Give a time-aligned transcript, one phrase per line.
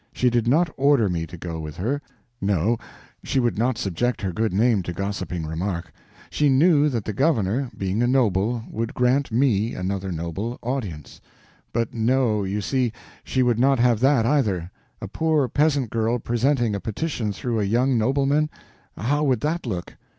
[0.11, 2.01] She did not order me to go with her;
[2.41, 2.79] no,
[3.23, 5.91] she would not subject her good name to gossiping remark.
[6.31, 11.21] She knew that the governor, being a noble, would grant me, another noble, audience;
[11.71, 12.91] but no, you see,
[13.23, 14.71] she would not have that, either.
[15.01, 19.97] A poor peasant girl presenting a petition through a young nobleman—how would that look?